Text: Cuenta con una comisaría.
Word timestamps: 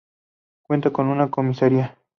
Cuenta 0.63 0.89
con 0.89 1.09
una 1.09 1.29
comisaría. 1.29 1.95